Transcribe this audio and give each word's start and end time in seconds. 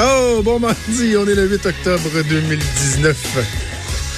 Oh, 0.00 0.40
bon 0.42 0.58
mardi, 0.58 1.14
on 1.18 1.26
est 1.28 1.34
le 1.34 1.46
8 1.48 1.66
octobre 1.66 2.08
2019. 2.28 3.16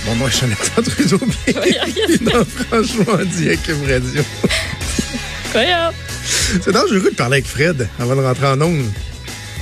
Bon, 0.07 0.15
moi, 0.17 0.29
je 0.31 0.37
suis 0.37 0.47
Jonathan 0.47 0.83
Trudeau, 0.83 1.21
bienvenue 1.47 2.19
dans 2.33 2.45
Franchement 2.45 3.25
dit 3.25 3.51
à 3.51 3.57
Cube 3.57 3.83
Radio. 3.89 4.23
C'est 6.63 6.73
dangereux 6.73 7.11
de 7.11 7.17
parler 7.17 7.39
avec 7.39 7.47
Fred 7.47 7.89
avant 7.99 8.15
de 8.17 8.21
rentrer 8.23 8.47
en 8.47 8.61
ondes. 8.61 8.87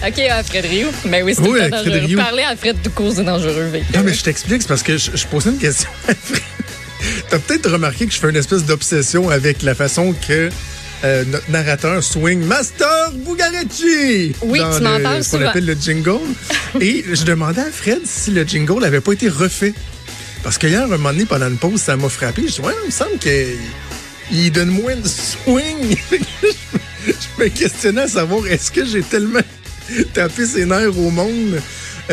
OK, 0.06 0.18
à 0.18 0.42
Fred 0.42 0.66
Rioux. 0.66 0.88
Ben 1.06 1.22
oui, 1.24 1.34
c'est 1.34 1.42
Oui, 1.42 1.58
Fred 1.60 1.70
dangereux. 1.70 1.98
Rioux. 1.98 2.18
Parler 2.18 2.42
à 2.42 2.56
Fred 2.56 2.76
tout 2.82 2.90
court, 2.90 3.12
c'est 3.14 3.24
dangereux. 3.24 3.70
Non, 3.94 4.00
mais 4.04 4.12
je 4.12 4.22
t'explique, 4.22 4.62
c'est 4.62 4.68
parce 4.68 4.82
que 4.82 4.96
je, 4.98 5.10
je 5.14 5.26
posais 5.26 5.50
une 5.50 5.58
question 5.58 5.88
à 6.08 6.14
Fred. 6.14 6.42
T'as 7.30 7.38
peut-être 7.38 7.70
remarqué 7.70 8.06
que 8.06 8.12
je 8.12 8.18
fais 8.18 8.28
une 8.30 8.36
espèce 8.36 8.64
d'obsession 8.64 9.30
avec 9.30 9.62
la 9.62 9.74
façon 9.74 10.14
que 10.26 10.50
euh, 11.04 11.24
notre 11.24 11.50
narrateur 11.50 12.02
swing 12.02 12.40
Master 12.44 13.12
Bugaretti 13.26 14.34
Oui, 14.42 14.58
dans 14.60 14.76
tu 14.76 14.82
m'en 14.82 14.96
le- 14.98 15.02
parles 15.02 15.24
ce 15.24 15.30
qu'on 15.30 15.36
souvent. 15.38 15.50
appelle 15.50 15.66
le 15.66 15.74
jingle. 15.74 16.18
Et 16.80 17.04
je 17.12 17.24
demandais 17.24 17.60
à 17.62 17.70
Fred 17.70 18.00
si 18.04 18.30
le 18.30 18.44
jingle 18.44 18.80
n'avait 18.80 19.00
pas 19.00 19.12
été 19.12 19.28
refait. 19.28 19.74
Parce 20.42 20.58
que 20.58 20.66
hier, 20.66 20.82
un 20.84 20.86
moment 20.88 21.10
donné, 21.12 21.24
pendant 21.24 21.48
une 21.48 21.56
pause, 21.56 21.80
ça 21.80 21.96
m'a 21.96 22.08
frappé. 22.08 22.42
Je 22.48 22.54
dis, 22.54 22.60
ouais, 22.60 22.74
il 22.82 22.86
me 22.86 22.90
semble 22.92 23.18
qu'il 23.18 23.46
il 24.32 24.50
donne 24.52 24.70
moins 24.70 24.96
de 24.96 25.06
swing. 25.06 25.96
je, 26.10 27.12
je 27.12 27.42
me 27.44 27.48
questionnais 27.48 28.02
à 28.02 28.08
savoir, 28.08 28.46
est-ce 28.46 28.70
que 28.70 28.84
j'ai 28.84 29.02
tellement 29.02 29.40
tapé 30.14 30.46
ses 30.46 30.64
nerfs 30.64 30.96
au 30.98 31.10
monde 31.10 31.60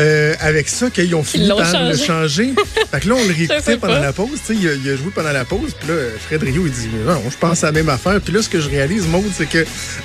euh, 0.00 0.34
avec 0.40 0.68
ça 0.68 0.90
qu'ils 0.90 1.14
ont 1.14 1.22
fini 1.22 1.48
par 1.48 1.58
le 1.58 1.96
changé. 1.96 2.04
changer? 2.06 2.54
fait 2.90 3.00
que 3.00 3.08
là, 3.08 3.14
on 3.16 3.24
le 3.24 3.34
réécoutait 3.34 3.76
pendant 3.76 3.94
pas. 3.94 4.00
la 4.00 4.12
pause. 4.12 4.38
Il, 4.48 4.68
a, 4.68 4.74
il 4.74 4.88
a 4.88 4.96
joué 4.96 5.10
pendant 5.14 5.32
la 5.32 5.44
pause. 5.44 5.74
Puis 5.78 5.88
là, 5.88 5.94
Fred 6.18 6.42
Rio, 6.42 6.66
il 6.66 6.72
dit, 6.72 6.88
non, 7.06 7.22
je 7.30 7.36
pense 7.36 7.62
à 7.64 7.66
la 7.68 7.72
même 7.72 7.88
affaire. 7.88 8.20
Puis 8.20 8.32
là, 8.32 8.42
ce 8.42 8.48
que 8.48 8.60
je 8.60 8.68
réalise, 8.68 9.06
Maud, 9.06 9.24
c'est 9.36 9.48
que 9.48 9.64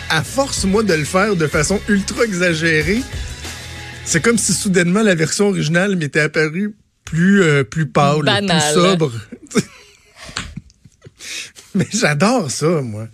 à 0.10 0.24
force, 0.24 0.66
moi, 0.66 0.84
de 0.84 0.94
le 0.94 1.06
faire 1.06 1.36
de 1.36 1.48
façon 1.48 1.80
ultra 1.88 2.26
exagérée, 2.26 3.02
c'est 4.04 4.22
comme 4.22 4.38
si 4.38 4.54
soudainement 4.54 5.02
la 5.02 5.16
version 5.16 5.48
originale 5.48 5.96
m'était 5.96 6.20
apparue 6.20 6.76
plus, 7.06 7.42
euh, 7.44 7.64
plus 7.64 7.88
pâle, 7.88 8.24
Banale. 8.24 8.62
plus 8.74 8.82
sobre. 8.82 9.12
Mais 11.76 11.88
j'adore 11.92 12.52
ça, 12.52 12.82
moi. 12.82 13.08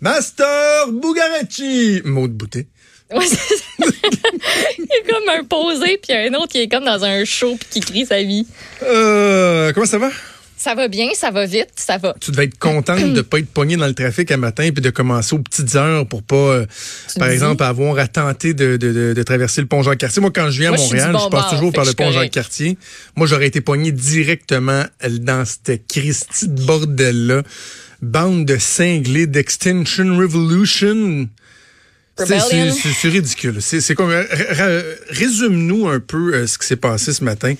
Master 0.00 0.88
Bugaretti! 0.92 2.02
Maud 2.04 2.32
Boutet. 2.32 2.68
Ouais, 3.10 3.26
c'est 3.26 3.36
ça. 3.36 3.64
Il 4.78 4.84
est 4.84 5.10
comme 5.10 5.28
un 5.28 5.44
posé, 5.44 5.98
puis 6.02 6.16
un 6.16 6.32
autre 6.34 6.48
qui 6.48 6.58
est 6.62 6.68
comme 6.68 6.84
dans 6.84 7.04
un 7.04 7.24
show, 7.24 7.56
puis 7.58 7.68
qui 7.70 7.80
crie 7.80 8.06
sa 8.06 8.22
vie. 8.22 8.46
Euh, 8.82 9.72
comment 9.72 9.86
ça 9.86 9.98
va? 9.98 10.10
Ça 10.58 10.74
va 10.74 10.88
bien, 10.88 11.08
ça 11.14 11.30
va 11.30 11.44
vite, 11.44 11.68
ça 11.76 11.98
va. 11.98 12.16
Tu 12.18 12.30
devais 12.30 12.44
être 12.44 12.58
contente 12.58 13.12
de 13.12 13.20
pas 13.20 13.38
être 13.38 13.48
pogné 13.48 13.76
dans 13.76 13.86
le 13.86 13.94
trafic 13.94 14.30
un 14.32 14.38
matin 14.38 14.70
puis 14.72 14.82
de 14.82 14.88
commencer 14.88 15.34
aux 15.36 15.38
petites 15.38 15.76
heures 15.76 16.06
pour 16.08 16.22
pas, 16.22 16.34
euh, 16.34 16.66
par 17.18 17.28
dis? 17.28 17.34
exemple, 17.34 17.62
avoir 17.62 17.98
à 17.98 18.08
tenter 18.08 18.54
de, 18.54 18.78
de, 18.78 18.90
de, 18.90 19.12
de 19.12 19.22
traverser 19.22 19.60
le 19.60 19.66
pont 19.66 19.82
Jean-Cartier. 19.82 20.22
Moi, 20.22 20.30
quand 20.34 20.50
je 20.50 20.58
viens 20.58 20.72
à 20.72 20.76
Moi, 20.76 20.82
Montréal, 20.82 21.08
je 21.12 21.24
bon 21.24 21.30
passe 21.30 21.50
toujours 21.50 21.72
par 21.72 21.84
le 21.84 21.92
pont. 21.92 22.10
Jean-Cartier. 22.10 22.78
Moi, 23.16 23.26
j'aurais 23.26 23.48
été 23.48 23.60
pogné 23.60 23.92
directement 23.92 24.84
dans 25.20 25.44
cette 25.44 25.86
Christie 25.86 26.48
de 26.48 26.62
bordel-là. 26.62 27.42
Bande 28.00 28.46
de 28.46 28.56
cinglés 28.56 29.26
d'Extinction 29.26 30.16
Revolution. 30.16 31.28
C'est- 32.18 33.08
ridicule. 33.08 33.56
C'est 33.60 33.94
comme. 33.94 34.10
r- 34.10 34.84
Résume-nous 35.10 35.88
un 35.88 36.00
peu 36.00 36.32
euh, 36.34 36.46
ce 36.46 36.56
qui 36.58 36.66
s'est 36.66 36.76
passé 36.76 37.12
ce 37.12 37.22
matin 37.22 37.54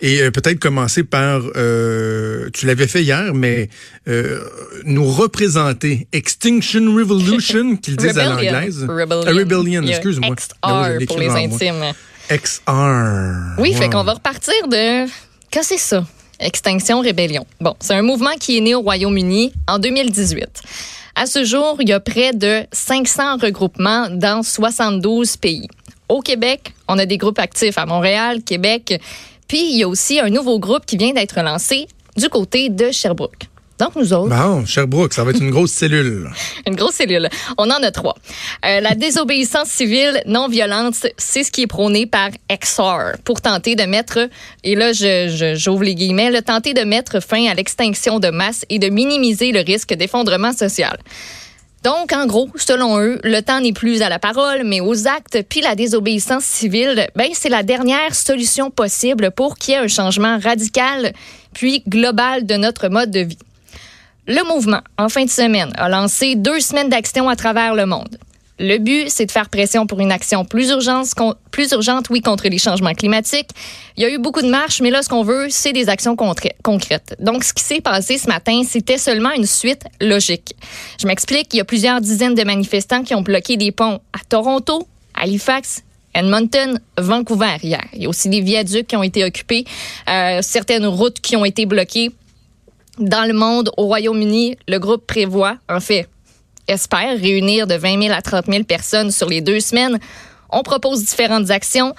et 0.00 0.22
euh, 0.22 0.30
peut-être 0.30 0.58
commencer 0.58 1.04
par. 1.04 1.42
euh, 1.56 2.48
tu 2.52 2.66
l'avais 2.66 2.88
fait 2.88 3.02
hier, 3.02 3.32
mais 3.34 3.68
euh, 4.08 4.40
nous 4.84 5.04
représenter 5.06 6.08
Extinction 6.12 6.92
Revolution, 6.94 7.76
qu'ils 7.82 7.96
disent 7.96 8.18
à 8.18 8.30
l'anglaise. 8.30 8.84
Rebellion. 8.88 9.26
Euh, 9.26 9.32
Rebellion, 9.38 9.82
excuse-moi. 9.84 10.34
XR 10.34 10.54
Ah 10.62 10.88
pour 11.06 11.18
les 11.18 11.28
intimes. 11.28 11.84
XR. 12.28 13.58
Oui, 13.58 13.74
fait 13.74 13.84
Wow. 13.84 13.90
qu'on 13.90 14.04
va 14.04 14.14
repartir 14.14 14.54
de. 14.68 15.06
Qu'est-ce 15.50 15.70
que 15.70 15.74
c'est 15.74 15.78
ça? 15.78 16.06
Extinction 16.38 17.00
Rébellion. 17.00 17.46
Bon, 17.60 17.74
c'est 17.80 17.92
un 17.94 18.02
mouvement 18.02 18.34
qui 18.40 18.56
est 18.56 18.60
né 18.60 18.74
au 18.74 18.80
Royaume-Uni 18.80 19.52
en 19.68 19.78
2018. 19.78 20.46
À 21.20 21.26
ce 21.26 21.44
jour, 21.44 21.76
il 21.80 21.90
y 21.90 21.92
a 21.92 22.00
près 22.00 22.32
de 22.32 22.62
500 22.72 23.36
regroupements 23.42 24.08
dans 24.08 24.42
72 24.42 25.36
pays. 25.36 25.68
Au 26.08 26.22
Québec, 26.22 26.72
on 26.88 26.96
a 26.96 27.04
des 27.04 27.18
groupes 27.18 27.38
actifs 27.38 27.76
à 27.76 27.84
Montréal, 27.84 28.42
Québec, 28.42 28.98
puis 29.46 29.70
il 29.70 29.76
y 29.76 29.82
a 29.82 29.88
aussi 29.88 30.18
un 30.18 30.30
nouveau 30.30 30.58
groupe 30.58 30.86
qui 30.86 30.96
vient 30.96 31.12
d'être 31.12 31.38
lancé 31.42 31.88
du 32.16 32.30
côté 32.30 32.70
de 32.70 32.90
Sherbrooke. 32.90 33.49
Donc, 33.80 33.96
nous 33.96 34.12
autres, 34.12 34.28
Bon, 34.28 34.64
Sherbrooke, 34.66 35.12
ça 35.14 35.24
va 35.24 35.30
être 35.30 35.40
une 35.42 35.50
grosse 35.50 35.72
cellule. 35.72 36.30
une 36.66 36.76
grosse 36.76 36.94
cellule. 36.94 37.28
On 37.58 37.64
en 37.70 37.82
a 37.82 37.90
trois. 37.90 38.14
Euh, 38.66 38.80
la 38.80 38.94
désobéissance 38.94 39.68
civile 39.68 40.22
non 40.26 40.48
violente, 40.48 40.94
c'est 41.16 41.42
ce 41.42 41.50
qui 41.50 41.62
est 41.62 41.66
prôné 41.66 42.06
par 42.06 42.28
XR 42.52 43.16
pour 43.24 43.40
tenter 43.40 43.74
de 43.76 43.84
mettre, 43.84 44.28
et 44.64 44.74
là 44.76 44.92
je- 44.92 45.28
je- 45.34 45.54
j'ouvre 45.56 45.82
les 45.82 45.94
guillemets, 45.94 46.30
le 46.30 46.42
tenter 46.42 46.74
de 46.74 46.82
mettre 46.82 47.20
fin 47.20 47.46
à 47.46 47.54
l'extinction 47.54 48.20
de 48.20 48.28
masse 48.28 48.64
et 48.68 48.78
de 48.78 48.88
minimiser 48.88 49.50
le 49.52 49.60
risque 49.60 49.94
d'effondrement 49.94 50.52
social. 50.52 50.98
Donc, 51.82 52.12
en 52.12 52.26
gros, 52.26 52.50
selon 52.56 52.98
eux, 53.00 53.18
le 53.24 53.40
temps 53.40 53.60
n'est 53.62 53.72
plus 53.72 54.02
à 54.02 54.10
la 54.10 54.18
parole, 54.18 54.64
mais 54.66 54.80
aux 54.82 55.08
actes, 55.08 55.38
puis 55.48 55.62
la 55.62 55.74
désobéissance 55.74 56.44
civile, 56.44 57.08
ben, 57.16 57.28
c'est 57.32 57.48
la 57.48 57.62
dernière 57.62 58.14
solution 58.14 58.70
possible 58.70 59.30
pour 59.30 59.56
qu'il 59.56 59.72
y 59.72 59.76
ait 59.78 59.80
un 59.80 59.88
changement 59.88 60.38
radical, 60.38 61.14
puis 61.54 61.82
global 61.88 62.44
de 62.44 62.56
notre 62.56 62.88
mode 62.88 63.10
de 63.10 63.20
vie. 63.20 63.38
Le 64.32 64.46
mouvement, 64.46 64.78
en 64.96 65.08
fin 65.08 65.24
de 65.24 65.28
semaine, 65.28 65.72
a 65.76 65.88
lancé 65.88 66.36
deux 66.36 66.60
semaines 66.60 66.88
d'action 66.88 67.28
à 67.28 67.34
travers 67.34 67.74
le 67.74 67.84
monde. 67.84 68.16
Le 68.60 68.78
but, 68.78 69.08
c'est 69.08 69.26
de 69.26 69.32
faire 69.32 69.48
pression 69.48 69.88
pour 69.88 69.98
une 69.98 70.12
action 70.12 70.44
plus 70.44 70.70
urgente, 70.70 71.08
plus 71.50 71.72
urgente, 71.72 72.10
oui, 72.10 72.20
contre 72.20 72.46
les 72.46 72.58
changements 72.58 72.94
climatiques. 72.94 73.48
Il 73.96 74.04
y 74.04 74.06
a 74.06 74.08
eu 74.08 74.18
beaucoup 74.18 74.42
de 74.42 74.48
marches, 74.48 74.82
mais 74.82 74.90
là, 74.90 75.02
ce 75.02 75.08
qu'on 75.08 75.24
veut, 75.24 75.48
c'est 75.50 75.72
des 75.72 75.88
actions 75.88 76.14
concrètes. 76.14 77.16
Donc, 77.18 77.42
ce 77.42 77.52
qui 77.52 77.64
s'est 77.64 77.80
passé 77.80 78.18
ce 78.18 78.28
matin, 78.28 78.62
c'était 78.64 78.98
seulement 78.98 79.32
une 79.32 79.46
suite 79.46 79.82
logique. 80.00 80.54
Je 81.00 81.08
m'explique, 81.08 81.52
il 81.52 81.56
y 81.56 81.60
a 81.60 81.64
plusieurs 81.64 82.00
dizaines 82.00 82.36
de 82.36 82.44
manifestants 82.44 83.02
qui 83.02 83.16
ont 83.16 83.22
bloqué 83.22 83.56
des 83.56 83.72
ponts 83.72 83.98
à 84.12 84.20
Toronto, 84.28 84.86
Halifax, 85.14 85.82
Edmonton, 86.14 86.78
Vancouver 86.98 87.56
hier. 87.62 87.84
Il 87.94 88.02
y 88.02 88.06
a 88.06 88.08
aussi 88.08 88.28
des 88.28 88.40
viaducs 88.40 88.86
qui 88.86 88.96
ont 88.96 89.02
été 89.02 89.24
occupés, 89.24 89.64
euh, 90.08 90.40
certaines 90.42 90.86
routes 90.86 91.20
qui 91.20 91.34
ont 91.36 91.44
été 91.44 91.66
bloquées. 91.66 92.10
Dans 93.00 93.26
le 93.26 93.32
monde, 93.32 93.70
au 93.78 93.86
Royaume-Uni, 93.86 94.58
le 94.68 94.78
groupe 94.78 95.06
prévoit, 95.06 95.56
en 95.70 95.80
fait, 95.80 96.06
espère 96.68 97.18
réunir 97.18 97.66
de 97.66 97.74
20 97.74 98.02
000 98.02 98.14
à 98.14 98.20
30 98.20 98.44
000 98.46 98.64
personnes 98.64 99.10
sur 99.10 99.26
les 99.26 99.40
deux 99.40 99.60
semaines. 99.60 99.98
On 100.50 100.62
propose 100.62 101.02
différentes 101.02 101.50
actions. 101.50 101.94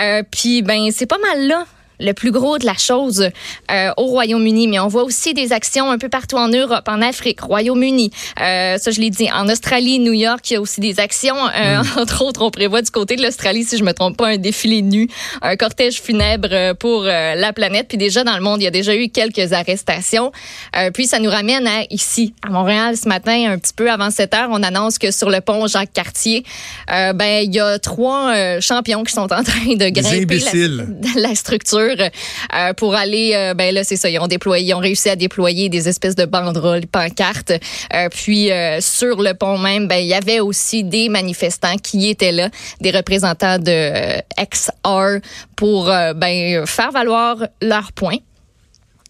Euh, 0.00 0.22
Puis, 0.30 0.62
ben, 0.62 0.90
c'est 0.92 1.04
pas 1.04 1.18
mal 1.18 1.46
là 1.46 1.66
le 2.00 2.12
plus 2.12 2.30
gros 2.30 2.58
de 2.58 2.66
la 2.66 2.74
chose 2.74 3.30
euh, 3.70 3.90
au 3.96 4.04
Royaume-Uni, 4.06 4.68
mais 4.68 4.78
on 4.78 4.88
voit 4.88 5.04
aussi 5.04 5.34
des 5.34 5.52
actions 5.52 5.90
un 5.90 5.98
peu 5.98 6.08
partout 6.08 6.36
en 6.36 6.48
Europe, 6.48 6.84
en 6.88 7.02
Afrique, 7.02 7.40
Royaume-Uni, 7.40 8.10
euh, 8.40 8.78
ça 8.78 8.90
je 8.90 9.00
l'ai 9.00 9.10
dit, 9.10 9.30
en 9.32 9.48
Australie, 9.48 9.98
New 9.98 10.12
York, 10.12 10.50
il 10.50 10.54
y 10.54 10.56
a 10.56 10.60
aussi 10.60 10.80
des 10.80 11.00
actions. 11.00 11.36
Euh, 11.36 11.82
Entre 11.96 12.22
autres, 12.22 12.42
on 12.42 12.50
prévoit 12.50 12.82
du 12.82 12.90
côté 12.90 13.16
de 13.16 13.22
l'Australie, 13.22 13.64
si 13.64 13.76
je 13.76 13.84
me 13.84 13.92
trompe 13.92 14.16
pas, 14.16 14.28
un 14.28 14.36
défilé 14.36 14.82
nu, 14.82 15.08
un 15.42 15.56
cortège 15.56 16.00
funèbre 16.00 16.74
pour 16.76 17.04
la 17.04 17.52
planète. 17.52 17.88
Puis 17.88 17.98
déjà 17.98 18.24
dans 18.24 18.34
le 18.36 18.42
monde, 18.42 18.60
il 18.60 18.64
y 18.64 18.68
a 18.68 18.70
déjà 18.70 18.94
eu 18.94 19.08
quelques 19.08 19.52
arrestations. 19.52 20.32
Puis 20.94 21.06
ça 21.06 21.18
nous 21.18 21.30
ramène 21.30 21.66
à 21.66 21.84
ici, 21.90 22.34
à 22.46 22.50
Montréal, 22.50 22.96
ce 22.96 23.08
matin, 23.08 23.50
un 23.50 23.58
petit 23.58 23.72
peu 23.72 23.90
avant 23.90 24.10
7 24.10 24.34
heures, 24.34 24.48
on 24.50 24.62
annonce 24.62 24.98
que 24.98 25.10
sur 25.10 25.30
le 25.30 25.40
pont 25.40 25.66
Jacques-Cartier, 25.66 26.44
euh, 26.90 27.12
ben 27.12 27.44
il 27.44 27.54
y 27.54 27.60
a 27.60 27.78
trois 27.78 28.60
champions 28.60 29.04
qui 29.04 29.12
sont 29.12 29.32
en 29.32 29.42
train 29.42 29.74
de 29.74 29.88
grimper 29.88 30.40
la 31.16 31.34
structure 31.34 31.85
euh, 31.94 32.72
pour 32.74 32.94
aller, 32.94 33.32
euh, 33.34 33.54
ben 33.54 33.74
là 33.74 33.84
c'est 33.84 33.96
ça, 33.96 34.08
ils 34.08 34.18
ont 34.18 34.26
déployé, 34.26 34.68
ils 34.68 34.74
ont 34.74 34.78
réussi 34.78 35.08
à 35.08 35.16
déployer 35.16 35.68
des 35.68 35.88
espèces 35.88 36.14
de 36.14 36.24
banderoles, 36.24 36.86
pancartes. 36.86 37.52
Euh, 37.94 38.08
puis 38.10 38.50
euh, 38.50 38.80
sur 38.80 39.22
le 39.22 39.34
pont 39.34 39.58
même, 39.58 39.88
ben 39.88 39.96
il 39.96 40.06
y 40.06 40.14
avait 40.14 40.40
aussi 40.40 40.84
des 40.84 41.08
manifestants 41.08 41.76
qui 41.76 42.08
étaient 42.08 42.32
là, 42.32 42.50
des 42.80 42.90
représentants 42.90 43.58
de 43.58 44.20
XR 44.38 45.20
pour 45.56 45.86
ben 45.86 46.66
faire 46.66 46.92
valoir 46.92 47.36
leurs 47.62 47.92
points. 47.92 48.18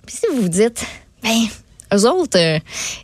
Puis 0.06 0.16
si 0.16 0.26
vous 0.32 0.42
vous 0.42 0.48
dites, 0.48 0.84
ben 1.22 1.46
eux 1.94 2.08
autres, 2.08 2.38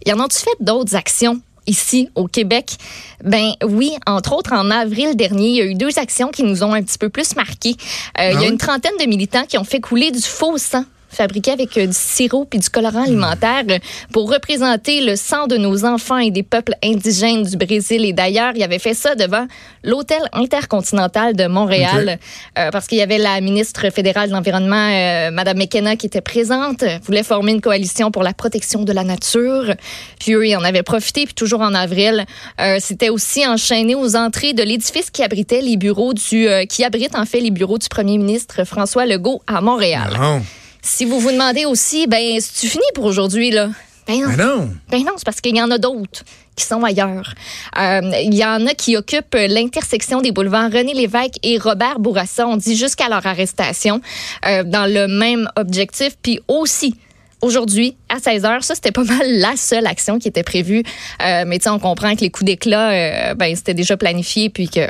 ils 0.05 0.13
en 0.13 0.21
ont-tu 0.21 0.39
fait 0.39 0.57
d'autres 0.61 0.95
actions? 0.95 1.41
Ici 1.67 2.09
au 2.15 2.27
Québec. 2.27 2.77
Ben 3.25 3.53
oui, 3.65 3.93
entre 4.07 4.35
autres 4.35 4.53
en 4.53 4.71
avril 4.71 5.17
dernier, 5.17 5.49
il 5.49 5.57
y 5.57 5.61
a 5.61 5.65
eu 5.65 5.75
deux 5.75 5.99
actions 5.99 6.31
qui 6.31 6.43
nous 6.43 6.63
ont 6.65 6.73
un 6.73 6.83
petit 6.83 6.99
peu 6.99 7.09
plus 7.09 7.37
marqués. 7.37 7.77
Euh, 8.19 8.33
il 8.33 8.41
y 8.41 8.45
a 8.45 8.49
une 8.49 8.59
trentaine 8.59 8.97
de 9.01 9.07
militants 9.07 9.45
qui 9.45 9.59
ont 9.59 9.65
fait 9.65 9.81
couler 9.81 10.11
du 10.11 10.21
faux 10.21 10.59
sang 10.59 10.85
fabriqué 11.13 11.53
avec 11.53 11.77
euh, 11.77 11.87
du 11.87 11.93
sirop 11.93 12.45
puis 12.45 12.59
du 12.59 12.69
colorant 12.69 13.05
alimentaire 13.05 13.65
euh, 13.71 13.79
pour 14.13 14.33
représenter 14.33 15.01
le 15.01 15.17
sang 15.17 15.47
de 15.47 15.57
nos 15.57 15.85
enfants 15.85 16.19
et 16.19 16.31
des 16.31 16.43
peuples 16.43 16.75
indigènes 16.83 17.43
du 17.45 17.57
Brésil 17.57 18.05
et 18.05 18.13
d'ailleurs. 18.13 18.53
Il 18.55 18.63
avait 18.63 18.79
fait 18.79 18.95
ça 18.95 19.15
devant 19.15 19.47
l'hôtel 19.85 20.23
intercontinental 20.33 21.35
de 21.35 21.47
Montréal 21.47 22.19
euh, 22.59 22.71
parce 22.71 22.87
qu'il 22.87 22.99
y 22.99 23.03
avait 23.03 23.19
la 23.19 23.41
ministre 23.41 23.91
fédérale 23.91 24.29
de 24.29 24.35
l'environnement, 24.35 24.89
euh, 24.91 25.31
Madame 25.31 25.59
McKenna, 25.59 25.97
qui 25.97 26.07
était 26.07 26.21
présente, 26.21 26.85
voulait 27.05 27.23
former 27.23 27.53
une 27.53 27.61
coalition 27.61 28.11
pour 28.11 28.23
la 28.23 28.33
protection 28.33 28.85
de 28.85 28.93
la 28.93 29.05
nature. 29.05 29.75
Puis 30.19 30.35
eux, 30.35 30.47
ils 30.47 30.57
en 30.57 30.65
avaient 30.65 30.83
profité. 30.83 31.25
Puis 31.25 31.35
toujours 31.35 31.61
en 31.61 31.75
avril, 31.75 32.25
euh, 32.61 32.77
c'était 32.81 33.09
aussi 33.09 33.47
enchaîné 33.47 33.95
aux 33.95 34.17
entrées 34.17 34.53
de 34.53 34.63
l'édifice 34.63 35.11
qui 35.11 35.23
abritait 35.23 35.61
les 35.61 35.77
bureaux 35.77 36.15
du, 36.15 36.49
qui 36.69 36.85
abrite 36.85 37.15
en 37.15 37.25
fait 37.25 37.41
les 37.41 37.51
bureaux 37.51 37.79
du 37.79 37.89
premier 37.89 38.19
ministre 38.19 38.65
François 38.65 39.07
Legault 39.07 39.43
à 39.47 39.61
Montréal. 39.61 40.17
Non. 40.19 40.43
Si 40.83 41.05
vous 41.05 41.21
vous 41.21 41.31
demandez 41.31 41.65
aussi, 41.65 42.07
ben, 42.09 42.41
c'est-tu 42.41 42.67
fini 42.67 42.85
pour 42.95 43.05
aujourd'hui, 43.05 43.53
là? 43.53 43.71
Ben 44.07 44.21
non. 44.21 44.29
Mais 44.29 44.37
non. 44.37 44.71
Ben 44.91 44.99
non, 45.05 45.13
c'est 45.17 45.25
parce 45.25 45.41
qu'il 45.41 45.57
y 45.57 45.63
en 45.63 45.71
a 45.71 45.79
d'autres 45.79 46.25
qui 46.57 46.65
sont 46.65 46.83
ailleurs. 46.83 47.35
Euh, 47.79 48.01
Il 48.21 48.35
y 48.35 48.45
en 48.45 48.67
a 48.67 48.75
qui 48.75 48.97
occupent 48.97 49.37
l'intersection 49.49 50.21
des 50.21 50.33
boulevards 50.33 50.73
René 50.73 50.93
Lévesque 50.93 51.39
et 51.45 51.57
Robert 51.57 52.01
Bourassa, 52.01 52.47
on 52.49 52.57
dit 52.57 52.77
jusqu'à 52.77 53.09
leur 53.09 53.25
arrestation, 53.27 54.01
euh, 54.47 54.65
dans 54.65 54.93
le 54.93 55.07
même 55.07 55.49
objectif. 55.57 56.17
Puis 56.21 56.41
aussi, 56.49 56.97
aujourd'hui, 57.43 57.97
à 58.09 58.19
16 58.19 58.43
h 58.43 58.63
ça, 58.63 58.75
c'était 58.75 58.93
pas 58.93 59.05
mal 59.05 59.39
la 59.39 59.57
seule 59.57 59.87
action 59.87 60.19
qui 60.19 60.29
était 60.29 60.43
prévue. 60.43 60.83
Euh, 61.25 61.45
mais 61.47 61.59
tu 61.59 61.65
sais, 61.65 61.71
on 61.71 61.79
comprend 61.79 62.15
que 62.17 62.21
les 62.21 62.31
coups 62.31 62.47
d'éclat, 62.47 62.91
euh, 62.91 63.35
ben, 63.35 63.55
c'était 63.55 63.75
déjà 63.75 63.97
planifié, 63.97 64.51
puis 64.51 64.69
que 64.69 64.89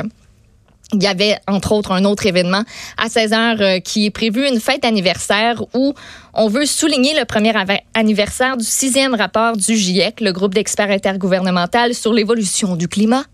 il 0.92 1.02
y 1.02 1.06
avait, 1.06 1.36
entre 1.48 1.72
autres, 1.72 1.92
un 1.92 2.04
autre 2.04 2.26
événement 2.26 2.62
à 2.98 3.08
16 3.08 3.32
heures 3.32 3.60
euh, 3.60 3.80
qui 3.80 4.06
est 4.06 4.10
prévu, 4.10 4.46
une 4.46 4.60
fête 4.60 4.84
anniversaire 4.84 5.62
où 5.74 5.94
on 6.34 6.48
veut 6.48 6.66
souligner 6.66 7.14
le 7.18 7.24
premier 7.24 7.52
anniversaire 7.94 8.56
du 8.56 8.64
sixième 8.64 9.14
rapport 9.14 9.56
du 9.56 9.76
GIEC, 9.76 10.20
le 10.20 10.32
groupe 10.32 10.54
d'experts 10.54 10.90
intergouvernemental 10.90 11.94
sur 11.94 12.12
l'évolution 12.12 12.76
du 12.76 12.88
climat. 12.88 13.24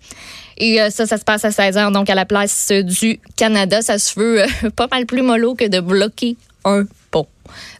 Et 0.58 0.80
euh, 0.80 0.90
ça, 0.90 1.06
ça 1.06 1.18
se 1.18 1.24
passe 1.24 1.44
à 1.44 1.50
16 1.50 1.76
heures, 1.78 1.90
donc 1.90 2.10
à 2.10 2.14
la 2.14 2.24
place 2.26 2.70
du 2.70 3.20
Canada. 3.36 3.82
Ça 3.82 3.98
se 3.98 4.18
veut 4.18 4.42
euh, 4.42 4.70
pas 4.76 4.88
mal 4.90 5.06
plus 5.06 5.22
mollo 5.22 5.54
que 5.54 5.66
de 5.66 5.80
bloquer 5.80 6.36
un 6.64 6.84
pont. 7.10 7.26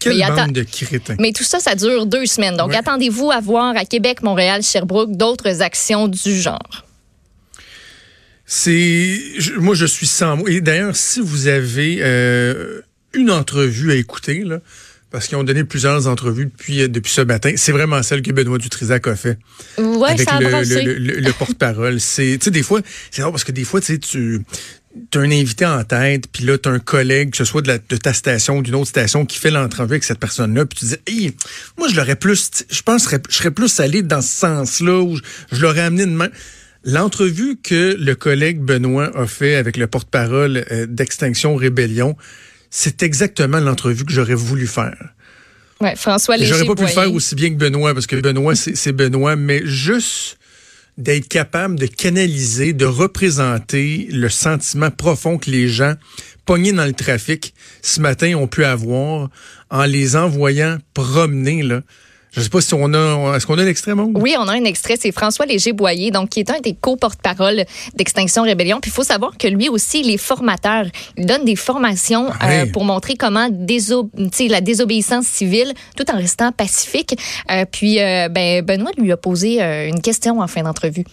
Mais 0.07 0.15
de 0.53 0.65
mais 1.21 1.33
tout 1.33 1.45
ça, 1.45 1.61
ça 1.61 1.75
dure 1.75 2.07
deux 2.07 2.27
semaines. 2.27 2.57
Donc, 2.57 2.71
Ouais. 2.71 2.77
attendez-vous 2.77 3.31
à 3.31 3.41
voir 3.41 3.77
à 3.77 3.85
Québec, 3.85 4.23
Montréal, 4.23 4.63
Sherbrooke 4.63 5.17
d'autres 5.17 5.63
actions 5.63 6.09
du 6.09 6.41
genre. 6.41 6.88
C'est, 8.51 9.21
moi, 9.59 9.75
je 9.75 9.85
suis 9.85 10.07
sans 10.07 10.39
mots. 10.39 10.49
Et 10.49 10.63
d'ailleurs, 10.63 10.97
si 10.97 11.21
vous 11.21 11.49
avez 11.49 11.99
euh, 12.01 12.81
une 13.13 13.31
entrevue 13.31 13.93
à 13.93 13.95
écouter, 13.95 14.43
là, 14.43 14.61
parce 15.11 15.27
qu'ils 15.29 15.37
ont 15.37 15.45
donné 15.45 15.65
plusieurs 15.65 16.07
entrevues 16.07 16.47
depuis, 16.47 16.81
euh, 16.83 16.89
depuis 16.89 17.13
ce 17.13 17.21
matin, 17.21 17.53
c'est 17.57 17.73
vraiment 17.73 18.03
celle 18.03 18.23
que 18.23 18.33
Benoît 18.33 18.57
Dutrisac 18.57 19.07
a 19.07 19.17
fait. 19.17 19.39
Ouais, 19.77 20.09
avec 20.13 20.29
ça 20.31 20.39
le, 20.65 20.75
le, 20.87 20.95
le- 20.95 21.21
le 21.21 21.33
porte-parole. 21.35 22.01
C'est, 22.01 22.39
tu 22.41 22.45
sais, 22.47 22.51
des 22.51 22.63
fois, 22.63 22.81
c'est 23.11 23.21
parce 23.23 23.45
que 23.45 23.53
des 23.53 23.65
fois, 23.65 23.83
tu 23.83 23.87
sais, 23.95 23.99
tu 23.99 24.41
as 25.15 25.19
un 25.19 25.31
invité 25.31 25.67
en 25.67 25.85
tête, 25.85 26.25
puis 26.33 26.45
là, 26.45 26.57
tu 26.57 26.71
as 26.71 26.73
un 26.73 26.79
collègue, 26.79 27.31
que 27.33 27.37
ce 27.37 27.45
soit 27.45 27.61
de, 27.61 27.69
la- 27.69 27.79
de 27.79 27.97
ta 27.99 28.15
station 28.15 28.59
ou 28.59 28.63
d'une 28.63 28.75
autre 28.77 28.89
station, 28.89 29.27
qui 29.27 29.39
fait 29.39 29.51
l'entrevue 29.51 29.93
avec 29.93 30.05
cette 30.05 30.19
personne-là, 30.21 30.65
puis 30.65 30.79
tu 30.79 30.85
dis, 30.87 30.97
hey, 31.07 31.37
moi, 31.77 31.89
je 31.89 31.97
l'aurais 31.97 32.17
plus, 32.17 32.51
je 32.71 32.81
pense, 32.83 33.07
que 33.07 33.17
je 33.29 33.37
serais 33.37 33.51
plus 33.51 33.79
allé 33.81 34.01
dans 34.03 34.23
ce 34.23 34.29
sens-là, 34.35 35.01
ou 35.03 35.17
je, 35.17 35.23
je 35.53 35.61
l'aurais 35.61 35.83
amené 35.83 36.07
de 36.07 36.11
main. 36.13 36.29
L'entrevue 36.85 37.57
que 37.57 37.97
le 37.99 38.15
collègue 38.15 38.61
Benoît 38.61 39.11
a 39.17 39.27
fait 39.27 39.57
avec 39.57 39.77
le 39.77 39.87
porte-parole 39.87 40.65
euh, 40.71 40.87
d'Extinction 40.87 41.57
Rébellion, 41.57 42.17
c'est 42.71 43.03
exactement 43.03 43.61
l'entrevue 43.61 44.05
que 44.05 44.13
j'aurais 44.13 44.35
voulu 44.35 44.67
faire. 44.67 45.15
Ouais, 45.81 45.97
François. 45.97 46.37
J'aurais 46.39 46.67
pas 46.67 46.75
pu 46.75 46.83
le 46.83 46.89
faire 46.89 47.13
aussi 47.13 47.35
bien 47.35 47.51
que 47.51 47.55
Benoît, 47.57 47.95
parce 47.95 48.07
que 48.07 48.17
Benoît, 48.17 48.55
c'est 48.55 48.93
Benoît, 48.93 49.37
mais 49.37 49.63
juste 49.65 50.39
d'être 50.97 51.29
capable 51.29 51.79
de 51.79 51.87
canaliser, 51.87 52.73
de 52.73 52.85
représenter 52.85 54.09
le 54.11 54.29
sentiment 54.29 54.91
profond 54.91 55.39
que 55.39 55.51
les 55.51 55.69
gens 55.69 55.95
pognés 56.45 56.73
dans 56.73 56.87
le 56.87 56.93
trafic 56.93 57.55
ce 57.83 58.01
matin 58.01 58.35
ont 58.35 58.49
pu 58.49 58.65
avoir 58.65 59.31
en 59.71 59.85
les 59.85 60.17
envoyant 60.17 60.79
promener, 60.95 61.63
là. 61.63 61.83
Je 62.33 62.43
sais 62.43 62.51
pas 62.51 62.61
si 62.61 62.75
on 62.75 62.93
a, 62.93 63.37
est-ce 63.37 63.47
qu'on 63.47 63.59
a 63.59 63.65
l'extrait, 63.65 63.95
Maud? 63.95 64.13
Oui, 64.15 64.37
on 64.39 64.47
a 64.49 64.53
un 64.53 64.65
extrait. 64.65 64.97
C'est 65.01 65.13
François 65.13 65.47
Léger-Boyer, 65.47 66.11
donc 66.11 66.29
qui 66.29 66.41
est 66.41 66.51
un 66.51 66.61
des 66.61 66.75
co-porte-parole 66.75 67.65
d'Extinction 67.95 68.43
Rébellion. 68.43 68.81
Puis 68.81 68.91
il 68.91 68.95
faut 68.95 69.03
savoir 69.03 69.37
que 69.39 69.49
lui 69.49 69.69
aussi, 69.69 70.01
il 70.01 70.11
est 70.11 70.19
formateur. 70.19 70.85
Il 71.17 71.27
donne 71.27 71.45
des 71.45 71.57
formations 71.57 72.29
Ah 72.41 72.51
euh, 72.51 72.65
oui. 72.65 72.71
pour 72.71 72.85
montrer 72.85 73.17
comment 73.17 73.49
déso 73.51 74.11
la 74.49 74.61
désobéissance 74.61 75.27
civile, 75.27 75.73
tout 75.97 76.11
en 76.11 76.17
restant 76.17 76.53
pacifique. 76.53 77.19
Euh, 77.51 77.65
puis 77.71 78.01
euh, 78.01 78.29
ben, 78.29 78.65
Benoît 78.65 78.93
lui 78.99 79.11
a 79.11 79.17
posé 79.17 79.63
euh, 79.63 79.89
une 79.89 80.01
question 80.01 80.41
en 80.41 80.47
fin 80.47 80.63
d'entrevue. 80.63 81.05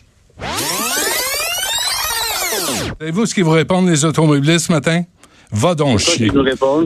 Savez-vous 3.00 3.26
ce 3.26 3.34
qu'ils 3.34 3.44
vous 3.44 3.52
répondent, 3.52 3.90
les 3.90 4.06
automobilistes, 4.06 4.68
ce 4.68 4.72
matin? 4.72 5.04
Va 5.52 5.76
donc 5.76 6.00
chier. 6.00 6.32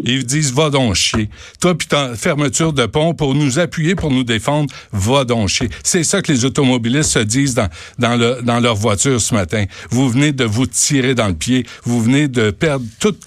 Ils 0.04 0.26
disent 0.26 0.54
va 0.54 0.70
donc 0.70 0.96
chier. 0.96 1.30
Toi, 1.60 1.78
puis 1.78 1.88
ta 1.88 2.16
fermeture 2.16 2.74
de 2.74 2.86
pont 2.86 3.14
pour 3.14 3.36
nous 3.36 3.60
appuyer, 3.60 3.96
pour 3.96 4.12
nous 4.12 4.24
défendre, 4.24 4.74
va 4.92 5.24
donc 5.24 5.50
chier. 5.50 5.70
C'est 5.84 6.04
ça 6.04 6.22
que 6.22 6.32
les 6.32 6.46
automobilistes 6.46 7.12
se 7.12 7.20
disent 7.20 7.56
dans, 7.56 7.70
dans, 7.98 8.16
le, 8.16 8.42
dans 8.44 8.60
leur 8.60 8.76
voiture 8.76 9.20
ce 9.20 9.34
matin. 9.34 9.66
Vous 9.90 10.10
venez 10.10 10.32
de 10.32 10.46
vous 10.46 10.66
tirer 10.66 11.16
dans 11.16 11.28
le 11.28 11.36
pied. 11.36 11.66
Vous 11.84 12.02
venez 12.02 12.28
de 12.28 12.52
perdre 12.52 12.86
toute 13.00 13.20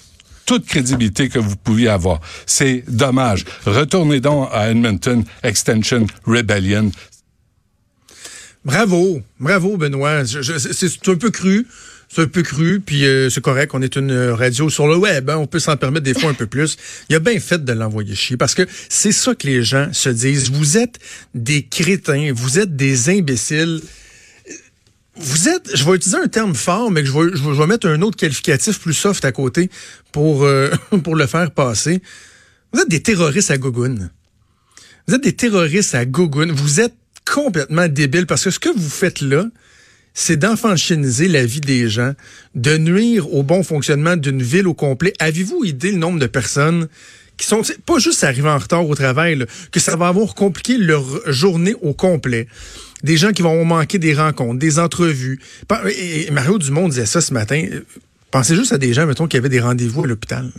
toute 0.45 0.67
crédibilité 0.67 1.29
que 1.29 1.39
vous 1.39 1.57
pouviez 1.57 1.89
avoir. 1.89 2.21
C'est 2.47 2.85
dommage. 2.89 3.45
Retournez 3.65 4.21
donc 4.21 4.49
à 4.53 4.71
Edmonton 4.71 5.25
Extension 5.43 6.07
Rebellion. 6.27 6.91
Bravo, 8.65 9.21
bravo 9.41 9.77
Benoît. 9.77 10.25
C'est 10.25 11.09
un 11.09 11.17
peu 11.17 11.31
cru, 11.31 11.67
c'est 12.15 12.23
un 12.23 12.27
peu 12.27 12.43
cru, 12.43 12.81
puis 12.81 13.07
euh, 13.07 13.31
c'est 13.31 13.41
correct. 13.41 13.71
On 13.75 13.81
est 13.81 13.97
une 13.97 14.11
euh, 14.11 14.35
radio 14.35 14.69
sur 14.69 14.87
le 14.87 14.97
web, 14.97 15.31
hein, 15.31 15.37
on 15.39 15.47
peut 15.47 15.59
s'en 15.59 15.79
permettre 15.79 16.05
des 16.05 16.13
fois 16.13 16.29
un 16.29 16.35
peu 16.35 16.47
plus. 16.47 16.77
Il 17.09 17.17
a 17.17 17.21
bien 17.21 17.41
fait 17.41 17.65
de 17.65 17.73
l'envoyer 17.73 18.15
chier 18.15 18.37
parce 18.37 18.55
que 18.55 18.67
c'est 18.91 19.13
ça 19.13 19.35
que 19.35 19.47
les 19.47 19.63
gens 19.63 19.89
se 19.93 20.11
disent. 20.11 20.51
Vous 20.51 20.77
êtes 20.77 20.99
des 21.35 21.63
crétins, 21.63 22.33
vous 22.35 22.59
êtes 22.59 22.77
des 22.77 23.09
imbéciles. 23.09 23.81
Vous 25.17 25.49
êtes, 25.49 25.75
je 25.75 25.85
vais 25.85 25.93
utiliser 25.93 26.19
un 26.19 26.29
terme 26.29 26.55
fort, 26.55 26.91
mais 26.91 27.05
je 27.05 27.13
vais, 27.13 27.35
je 27.35 27.43
vais, 27.43 27.67
mettre 27.67 27.87
un 27.87 28.03
autre 28.03 28.17
qualificatif 28.19 28.79
plus 28.79 28.95
soft 28.95 29.25
à 29.25 29.33
côté 29.33 29.71
pour 30.11 30.45
euh, 30.45 30.71
pour 31.05 31.17
le 31.17 31.27
faire 31.27 31.51
passer. 31.51 32.03
Vous 32.75 32.81
êtes 32.81 32.91
des 32.91 33.03
terroristes 33.03 33.51
à 33.51 33.57
gogoune. 33.57 34.11
Vous 35.09 35.15
êtes 35.15 35.23
des 35.23 35.35
terroristes 35.35 35.95
à 35.95 36.05
gogoune. 36.05 36.53
Vous 36.53 36.81
êtes 36.81 36.95
complètement 37.25 37.89
débiles 37.89 38.27
parce 38.27 38.45
que 38.45 38.51
ce 38.51 38.59
que 38.59 38.69
vous 38.69 38.91
faites 38.91 39.23
là, 39.23 39.47
c'est 40.15 40.37
d'enfanchiniser 40.37 41.29
la 41.29 41.45
vie 41.45 41.61
des 41.61 41.89
gens, 41.89 42.13
de 42.55 42.77
nuire 42.77 43.33
au 43.33 43.43
bon 43.43 43.63
fonctionnement 43.63 44.17
d'une 44.17 44.43
ville 44.43 44.67
au 44.67 44.75
complet. 44.75 45.15
Avez-vous 45.19 45.65
idée 45.65 45.93
le 45.93 45.99
nombre 45.99 46.19
de 46.19 46.27
personnes 46.27 46.89
qui 47.37 47.47
sont 47.47 47.63
pas 47.87 47.99
juste 47.99 48.23
arrivées 48.25 48.51
en 48.51 48.59
retard 48.59 48.87
au 48.87 48.95
travail, 48.95 49.37
là, 49.37 49.47
que 49.71 49.81
ça 49.81 49.97
va 49.97 50.09
avoir 50.09 50.35
compliqué 50.35 50.77
leur 50.77 51.05
journée 51.33 51.75
au 51.81 51.95
complet? 51.95 52.47
Des 53.03 53.17
gens 53.17 53.33
qui 53.33 53.43
vont 53.43 53.65
manquer 53.65 53.99
des 53.99 54.15
rencontres, 54.15 54.59
des 54.59 54.79
entrevues. 54.79 55.41
Et 55.99 56.31
Mario 56.31 56.59
Dumont 56.59 56.89
disait 56.89 57.07
ça 57.07 57.21
ce 57.21 57.35
matin. 57.35 57.67
Pensez 58.31 58.55
juste 58.55 58.73
à 58.73 58.79
des 58.79 58.93
gens, 58.93 59.07
mettons, 59.07 59.27
qui 59.27 59.37
avaient 59.37 59.49
des 59.49 59.61
rendez-vous 59.61 60.05
à 60.05 60.07
l'hôpital. 60.07 60.51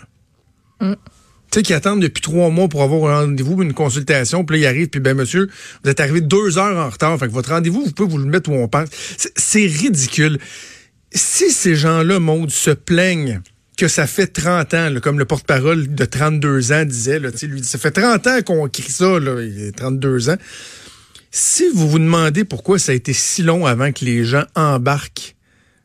Tu 1.53 1.60
sais, 1.60 1.63
qui 1.63 1.75
attendent 1.75 2.01
depuis 2.01 2.22
trois 2.22 2.50
mois 2.50 2.67
pour 2.67 2.81
avoir 2.81 3.12
un 3.12 3.27
rendez-vous, 3.27 3.62
une 3.62 3.75
consultation, 3.75 4.43
puis 4.43 4.60
là, 4.60 4.63
ils 4.63 4.67
arrivent, 4.74 4.88
puis 4.88 5.00
ben 5.00 5.15
monsieur, 5.15 5.51
vous 5.83 5.91
êtes 5.91 6.00
arrivé 6.00 6.19
deux 6.19 6.57
heures 6.57 6.83
en 6.83 6.89
retard, 6.89 7.19
fait 7.19 7.27
que 7.27 7.31
votre 7.31 7.51
rendez-vous, 7.51 7.86
vous 7.86 7.91
pouvez 7.91 8.10
vous 8.10 8.17
le 8.17 8.25
mettre 8.25 8.50
où 8.50 8.53
on 8.55 8.67
pense. 8.67 8.89
C'est- 9.36 9.67
ridicule. 9.67 10.39
Si 11.12 11.51
ces 11.51 11.75
gens-là, 11.75 12.19
Maud, 12.19 12.50
se 12.50 12.72
plaignent 12.72 13.39
que 13.77 13.88
ça 13.88 14.07
fait 14.07 14.25
30 14.25 14.74
ans, 14.74 14.89
là, 14.89 15.00
comme 15.00 15.19
le 15.19 15.25
porte-parole 15.25 15.93
de 15.93 16.05
32 16.05 16.72
ans 16.72 16.86
disait, 16.86 17.19
là, 17.19 17.29
lui, 17.43 17.62
dit, 17.62 17.67
ça 17.67 17.77
fait 17.77 17.91
30 17.91 18.25
ans 18.25 18.41
qu'on 18.43 18.67
crie 18.67 18.91
ça, 18.91 19.19
là, 19.19 19.39
il 19.43 19.67
a 19.67 19.72
32 19.74 20.31
ans. 20.31 20.38
Si 21.29 21.65
vous 21.72 21.88
vous 21.88 22.00
demandez 22.00 22.45
pourquoi 22.45 22.79
ça 22.79 22.93
a 22.93 22.95
été 22.95 23.13
si 23.13 23.43
long 23.43 23.67
avant 23.67 23.91
que 23.91 24.03
les 24.05 24.25
gens 24.25 24.45
embarquent 24.55 25.36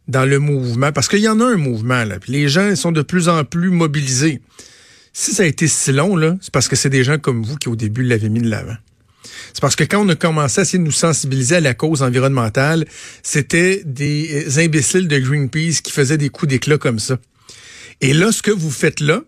dans 0.06 0.24
le 0.24 0.38
mouvement, 0.38 0.92
parce 0.92 1.08
qu'il 1.08 1.20
y 1.20 1.28
en 1.28 1.40
a 1.40 1.44
un 1.44 1.58
mouvement, 1.58 2.04
là, 2.04 2.18
puis 2.18 2.32
les 2.32 2.48
gens 2.48 2.74
sont 2.74 2.90
de 2.90 3.02
plus 3.02 3.28
en 3.28 3.44
plus 3.44 3.68
mobilisés. 3.68 4.40
Si 5.20 5.32
ça 5.32 5.42
a 5.42 5.46
été 5.46 5.66
si 5.66 5.90
long, 5.90 6.14
là, 6.14 6.36
c'est 6.40 6.52
parce 6.52 6.68
que 6.68 6.76
c'est 6.76 6.90
des 6.90 7.02
gens 7.02 7.18
comme 7.18 7.42
vous 7.42 7.56
qui, 7.56 7.68
au 7.68 7.74
début, 7.74 8.04
l'avaient 8.04 8.28
mis 8.28 8.40
de 8.40 8.48
l'avant. 8.48 8.76
C'est 9.52 9.60
parce 9.60 9.74
que 9.74 9.82
quand 9.82 10.06
on 10.06 10.08
a 10.10 10.14
commencé 10.14 10.60
à 10.60 10.62
essayer 10.62 10.78
de 10.78 10.84
nous 10.84 10.92
sensibiliser 10.92 11.56
à 11.56 11.60
la 11.60 11.74
cause 11.74 12.02
environnementale, 12.02 12.86
c'était 13.24 13.82
des 13.84 14.60
imbéciles 14.60 15.08
de 15.08 15.18
Greenpeace 15.18 15.80
qui 15.82 15.90
faisaient 15.90 16.18
des 16.18 16.28
coups 16.28 16.50
d'éclat 16.50 16.78
comme 16.78 17.00
ça. 17.00 17.18
Et 18.00 18.14
là, 18.14 18.30
ce 18.30 18.42
que 18.42 18.52
vous 18.52 18.70
faites 18.70 19.00
là, 19.00 19.22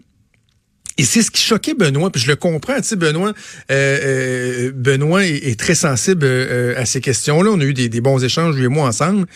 Et 0.96 1.02
c'est 1.02 1.22
ce 1.22 1.32
qui 1.32 1.42
choquait 1.42 1.74
Benoît, 1.74 2.12
puis 2.12 2.22
je 2.22 2.28
le 2.28 2.36
comprends, 2.36 2.76
tu 2.76 2.84
sais, 2.84 2.94
Benoît, 2.94 3.32
euh, 3.72 3.72
euh, 3.72 4.72
Benoît 4.72 5.26
est, 5.26 5.58
très 5.58 5.74
sensible 5.74 6.20
euh, 6.22 6.80
à 6.80 6.86
ces 6.86 7.00
questions-là. 7.00 7.50
On 7.50 7.58
a 7.58 7.64
eu 7.64 7.74
des, 7.74 8.00
bons 8.00 8.22
échanges, 8.22 8.54
lui 8.54 8.66
et 8.66 8.68
moi, 8.68 8.86
ensemble. 8.86 9.26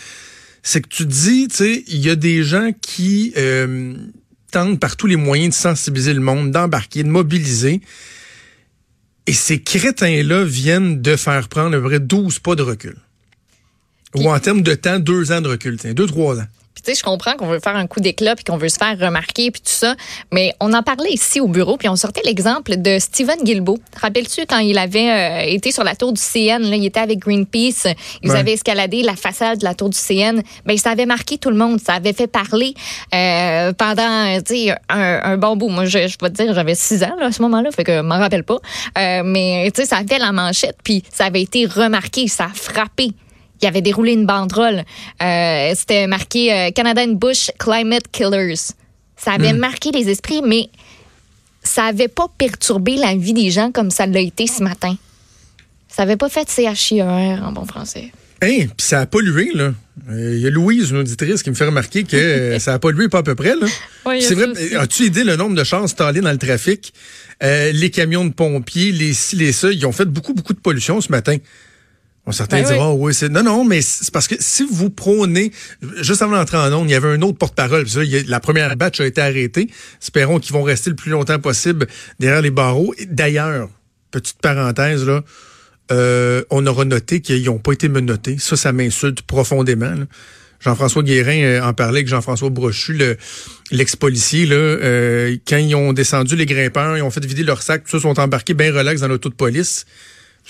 C'est 0.63 0.83
que 0.83 0.89
tu 0.89 1.05
dis, 1.05 1.49
tu 1.49 1.57
sais, 1.57 1.85
il 1.89 1.99
y 1.99 2.11
a 2.11 2.15
des 2.15 2.45
gens 2.45 2.71
qui 2.81 3.35
par 4.79 4.97
tous 4.97 5.07
les 5.07 5.17
moyens 5.17 5.55
de 5.55 5.61
sensibiliser 5.61 6.15
le 6.15 6.21
monde, 6.21 6.51
d'embarquer, 6.51 7.03
de 7.03 7.09
mobiliser. 7.09 7.81
Et 9.27 9.33
ces 9.33 9.61
crétins-là 9.61 10.45
viennent 10.45 11.01
de 11.03 11.17
faire 11.17 11.49
prendre 11.49 11.77
à 11.77 11.81
peu 11.81 11.87
près 11.89 12.01
12 12.01 12.39
pas 12.39 12.55
de 12.55 12.63
recul. 12.63 12.97
Ou 14.15 14.31
en 14.31 14.39
termes 14.39 14.63
de 14.63 14.75
temps, 14.75 14.99
deux 14.99 15.33
ans 15.33 15.41
de 15.41 15.49
recul, 15.49 15.77
tiens, 15.79 15.93
deux, 15.93 16.07
trois 16.07 16.39
ans. 16.39 16.47
Puis 16.75 16.83
tu 16.83 16.91
sais, 16.93 16.99
je 16.99 17.05
comprends 17.05 17.35
qu'on 17.35 17.47
veut 17.47 17.61
faire 17.61 17.77
un 17.77 17.87
coup 17.87 18.01
d'éclat 18.01 18.35
puis 18.35 18.45
qu'on 18.45 18.57
veut 18.57 18.69
se 18.69 18.79
faire 18.79 18.99
remarquer 18.99 19.51
puis 19.51 19.61
tout 19.61 19.71
ça, 19.71 19.95
mais 20.33 20.53
on 20.61 20.73
en 20.73 20.83
parlait 20.83 21.13
ici 21.13 21.41
au 21.41 21.47
bureau 21.49 21.77
puis 21.77 21.89
on 21.89 21.97
sortait 21.97 22.23
l'exemple 22.25 22.77
de 22.77 22.99
Steven 22.99 23.37
Guilbeault. 23.45 23.79
Rappelles-tu 24.01 24.43
quand 24.47 24.59
il 24.59 24.77
avait 24.79 25.11
euh, 25.11 25.41
été 25.47 25.71
sur 25.73 25.85
la 25.85 25.95
tour 25.95 26.13
du 26.13 26.21
CN, 26.21 26.59
là, 26.59 26.77
il 26.77 26.85
était 26.85 27.01
avec 27.01 27.21
Greenpeace, 27.21 27.87
ils 28.23 28.31
Ouais. 28.31 28.37
avaient 28.39 28.53
escaladé 28.55 29.03
la 29.03 29.15
façade 29.17 29.59
de 29.61 29.65
la 29.65 29.75
tour 29.75 29.89
du 29.91 29.97
CN, 29.99 30.43
ben 30.67 30.77
ça 30.77 30.91
avait 30.91 31.07
marqué 31.07 31.39
tout 31.39 31.51
le 31.51 31.57
monde, 31.57 31.81
ça 31.81 31.95
avait 31.95 32.13
fait 32.13 32.27
parler 32.27 32.75
euh, 33.15 33.73
pendant, 33.73 34.41
tu 34.43 34.55
sais, 34.67 34.71
un, 34.89 35.21
un 35.23 35.37
bon 35.37 35.57
bout. 35.57 35.69
Moi, 35.69 35.85
je, 35.85 36.09
je 36.09 36.17
vais 36.21 36.31
te 36.31 36.43
dire, 36.43 36.53
j'avais 36.55 36.75
six 36.75 37.03
ans 37.05 37.15
là, 37.21 37.27
à 37.27 37.33
ce 37.33 37.41
moment-là, 37.43 37.71
fait 37.71 37.85
que 37.85 37.93
je 37.99 38.01
m'en 38.01 38.19
rappelle 38.19 38.45
pas. 38.45 38.59
Euh, 38.99 39.23
mais 39.25 39.71
tu 39.75 39.83
sais, 39.83 39.87
ça 39.89 39.99
a 39.99 40.05
fait 40.05 40.19
la 40.19 40.33
manchette 40.33 40.77
puis 40.83 41.03
ça 41.13 41.27
avait 41.27 41.43
été 41.43 41.67
remarqué, 41.67 42.27
ça 42.29 42.45
a 42.47 42.49
frappé. 42.55 43.11
Il 43.65 43.69
avait 43.69 43.81
déroulé 43.81 44.13
une 44.13 44.27
banderole. 44.27 44.85
Euh, 45.23 45.73
C'était 45.75 46.07
marqué 46.07 46.53
euh, 46.53 46.71
Canada 46.71 47.03
and 47.03 47.15
Bush 47.15 47.51
Climate 47.59 48.05
Killers. 48.13 48.75
Ça 49.17 49.33
avait 49.33 49.55
marqué 49.55 49.91
les 49.91 50.11
esprits, 50.11 50.43
mais 50.47 50.69
ça 51.63 51.85
avait 51.85 52.09
pas 52.09 52.27
perturbé 52.37 52.97
la 52.97 53.17
vie 53.17 53.33
des 53.33 53.51
gens 53.51 53.73
comme 53.73 53.91
ça 53.91 54.05
l'a 54.05 54.21
été 54.21 54.47
ce 54.47 54.63
matin. 54.63 54.95
Ça 55.89 56.03
avait 56.03 56.19
pas 56.19 56.29
fait 56.29 56.47
CHIER 56.47 57.39
en 57.43 57.53
bon 57.53 57.65
français. 57.65 58.13
Hein, 58.43 58.67
puis 58.77 58.87
ça 58.87 59.01
a 59.01 59.07
pollué, 59.07 59.51
là. 59.55 59.73
Euh, 60.11 60.35
Il 60.35 60.41
y 60.41 60.47
a 60.47 60.51
Louise, 60.51 60.91
une 60.91 60.99
auditrice, 60.99 61.43
qui 61.43 61.49
me 61.49 61.55
fait 61.55 61.65
remarquer 61.65 62.05
que 62.05 62.17
euh, 62.17 62.59
ça 62.59 62.75
a 62.75 62.79
pollué 62.79 63.09
pas 63.09 63.19
à 63.19 63.23
peu 63.23 63.35
près, 63.35 63.55
là. 63.57 63.67
C'est 64.21 64.35
vrai. 64.35 64.49
As-tu 64.77 65.05
idée 65.05 65.25
le 65.25 65.37
nombre 65.37 65.57
de 65.57 65.65
chars 65.65 65.83
installés 65.83 66.21
dans 66.21 66.33
le 66.33 66.39
trafic? 66.39 66.93
Euh, 67.43 67.73
les 67.73 67.91
camions 67.91 68.25
de 68.25 68.33
pompiers, 68.33 68.93
les 68.93 69.15
ci, 69.15 69.37
les 69.37 69.53
ça, 69.53 69.71
ils 69.71 69.87
ont 69.87 69.93
fait 69.93 70.05
beaucoup, 70.05 70.35
beaucoup 70.35 70.53
de 70.53 70.59
pollution 70.59 71.01
ce 71.01 71.11
matin. 71.11 71.37
Certains 72.33 72.63
Ben 72.63 72.73
diront, 72.73 72.95
oui, 72.95 73.13
c'est. 73.13 73.29
Non, 73.29 73.43
non, 73.43 73.65
mais 73.65 73.83
c'est 73.83 74.11
parce 74.11 74.29
que 74.29 74.35
si 74.39 74.65
vous 74.69 74.89
prônez, 74.89 75.53
juste 76.01 76.23
avant 76.23 76.37
d'entrer 76.37 76.57
en 76.57 76.73
onde, 76.73 76.89
il 76.89 76.93
y 76.93 76.97
avait 76.97 77.09
un 77.09 77.21
autre 77.23 77.37
porte-parole. 77.39 77.85
La 78.27 78.41
première 78.41 78.75
batch 78.77 79.01
a 79.01 79.07
été 79.07 79.21
arrêtée. 79.21 79.69
Espérons 80.01 80.39
qu'ils 80.39 80.55
vont 80.55 80.63
rester 80.63 80.89
le 80.91 80.97
plus 80.97 81.11
longtemps 81.11 81.39
possible 81.39 81.87
derrière 82.19 82.41
les 82.41 82.51
barreaux. 82.51 82.95
D'ailleurs, 83.11 83.69
petite 84.11 84.39
parenthèse, 84.41 85.05
là, 85.05 85.23
euh, 85.93 86.43
on 86.49 86.67
aura 86.67 86.87
noté 86.87 87.21
qu'ils 87.21 87.45
n'ont 87.45 87.59
pas 87.59 87.73
été 87.73 87.89
menottés. 87.91 88.39
Ça, 88.39 88.57
ça 88.57 88.73
m'insulte 88.73 89.21
profondément. 89.23 89.91
là. 89.95 90.07
Jean-François 90.61 91.03
Guérin 91.03 91.43
euh, 91.43 91.61
en 91.63 91.75
parlait 91.75 91.99
avec 91.99 92.09
Jean-François 92.09 92.49
Brochu, 92.49 92.95
le- 92.95 93.19
l'ex-policier. 93.71 94.47
là, 94.47 94.57
euh, 94.57 95.37
quand 95.47 95.59
ils 95.59 95.75
ont 95.75 95.93
descendu 95.93 96.37
les 96.37 96.47
grimpeurs, 96.47 96.97
ils 96.97 97.03
ont 97.03 97.11
fait 97.11 97.25
vider 97.25 97.43
leur 97.43 97.61
sac, 97.61 97.85
tout 97.85 97.91
ça, 97.91 98.01
sont 98.01 98.19
embarqués 98.19 98.55
bien 98.55 98.73
relax 98.73 99.03
dans 99.03 99.09
l'auto 99.09 99.29
de 99.29 99.35
police. 99.35 99.85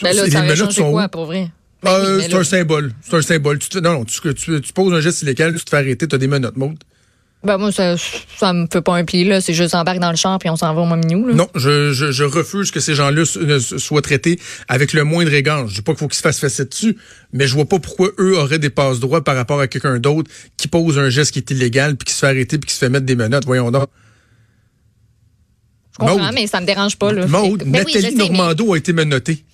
Ben 0.02 0.14
là, 0.14 0.24
Les 0.26 0.30
menottes 0.30 0.72
sont 0.72 0.90
quoi, 0.92 1.04
où? 1.06 1.08
pour 1.08 1.26
vrai? 1.26 1.50
Ben 1.84 1.90
Ah, 1.92 1.98
oui, 2.00 2.06
euh, 2.06 2.20
c'est 2.22 2.28
là- 2.32 2.38
un 2.38 2.44
symbole. 2.44 2.92
C'est 3.02 3.14
un 3.16 3.22
symbole. 3.22 3.58
Tu 3.58 3.68
te- 3.68 3.78
non, 3.78 3.92
non, 3.92 4.04
tu, 4.04 4.20
tu, 4.34 4.60
tu 4.60 4.72
poses 4.72 4.92
un 4.94 5.00
geste 5.00 5.22
illégal, 5.22 5.54
tu 5.54 5.64
te 5.64 5.70
fais 5.70 5.76
arrêter, 5.76 6.08
tu 6.08 6.14
as 6.14 6.18
des 6.18 6.26
menottes, 6.28 6.56
Maud. 6.56 6.76
Ben 7.42 7.58
moi, 7.58 7.70
ça, 7.72 7.94
ça 8.38 8.54
me 8.54 8.66
fait 8.72 8.80
pas 8.80 8.94
un 8.96 9.04
pli, 9.04 9.22
là. 9.24 9.42
C'est 9.42 9.52
juste 9.52 9.74
embarque 9.74 9.98
dans 9.98 10.10
le 10.10 10.16
champ 10.16 10.38
puis 10.38 10.48
on 10.48 10.56
s'en 10.56 10.72
va 10.74 10.80
au 10.80 10.86
Mominou, 10.86 11.28
là. 11.28 11.34
Non, 11.34 11.46
je, 11.54 11.92
je, 11.92 12.10
je 12.10 12.24
refuse 12.24 12.70
que 12.70 12.80
ces 12.80 12.94
gens-là 12.94 13.26
so- 13.26 13.78
soient 13.78 14.00
traités 14.00 14.40
avec 14.66 14.94
le 14.94 15.04
moindre 15.04 15.34
égard. 15.34 15.68
Je 15.68 15.74
dis 15.74 15.82
pas 15.82 15.92
qu'il 15.92 15.98
faut 15.98 16.08
qu'ils 16.08 16.16
se 16.16 16.22
fassent 16.22 16.40
fesser 16.40 16.64
dessus, 16.64 16.96
mais 17.34 17.46
je 17.46 17.52
vois 17.52 17.66
pas 17.66 17.78
pourquoi 17.78 18.12
eux 18.18 18.38
auraient 18.38 18.58
des 18.58 18.70
passes 18.70 18.98
droits 18.98 19.22
par 19.22 19.36
rapport 19.36 19.60
à 19.60 19.66
quelqu'un 19.68 19.98
d'autre 19.98 20.30
qui 20.56 20.68
pose 20.68 20.98
un 20.98 21.10
geste 21.10 21.32
qui 21.32 21.38
est 21.40 21.50
illégal 21.50 21.96
puis 21.96 22.06
qui 22.06 22.14
se 22.14 22.20
fait 22.20 22.28
arrêter 22.28 22.56
puis 22.56 22.66
qui 22.66 22.72
se 22.74 22.78
fait 22.78 22.88
mettre 22.88 23.04
des 23.04 23.14
menottes. 23.16 23.44
Voyons 23.44 23.70
donc. 23.70 23.88
Je 25.92 25.98
comprends, 25.98 26.32
mais 26.32 26.46
ça 26.46 26.60
me 26.62 26.66
dérange 26.66 26.96
pas, 26.96 27.12
là. 27.12 27.26
Oui, 27.26 27.56
je 27.60 27.64
Nathalie 27.66 28.14
mais 28.16 28.24
Normando 28.28 28.72
a 28.72 28.78
été 28.78 28.92
menottée. 28.94 29.44